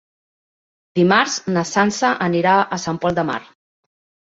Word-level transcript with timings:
Dimarts 0.99 1.35
na 1.51 1.65
Sança 1.73 2.11
anirà 2.31 2.57
a 2.79 2.83
Sant 2.87 3.01
Pol 3.07 3.21
de 3.23 3.29
Mar. 3.31 3.39